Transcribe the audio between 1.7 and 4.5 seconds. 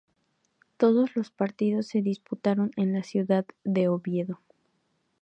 se disputaron en la ciudad de Oviedo.